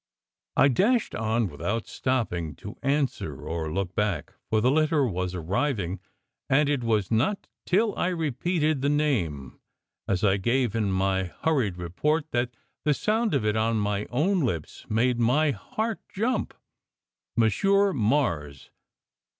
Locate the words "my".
10.91-11.25, 13.77-14.07, 15.19-15.51